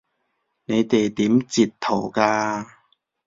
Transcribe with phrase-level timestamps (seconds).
[0.65, 2.65] 你哋點截圖㗎？